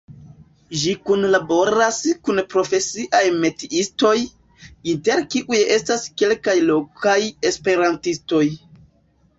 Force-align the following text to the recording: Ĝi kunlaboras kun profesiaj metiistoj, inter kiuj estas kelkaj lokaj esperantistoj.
Ĝi 0.83 0.93
kunlaboras 1.09 1.99
kun 2.29 2.43
profesiaj 2.53 3.21
metiistoj, 3.43 4.15
inter 4.95 5.23
kiuj 5.35 5.61
estas 5.79 6.11
kelkaj 6.23 6.59
lokaj 6.73 7.19
esperantistoj. 7.53 8.45